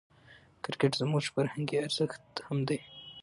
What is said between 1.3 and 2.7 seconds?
فرهنګي ارزښت هم